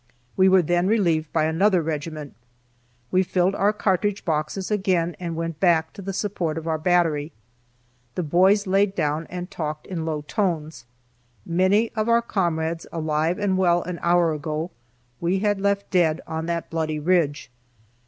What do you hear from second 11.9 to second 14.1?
of our comrades alive and well an